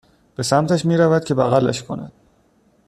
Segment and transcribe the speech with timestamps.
[0.35, 2.11] به سمتش میرود که بغلش کند